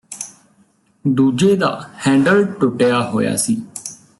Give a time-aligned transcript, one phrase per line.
[1.05, 1.69] ਦੂਜੇ ਦਾ
[2.07, 3.61] ਹੈਂਡਲ ਟੁੱਟਿਆ ਹੋਇਆ ਸੀ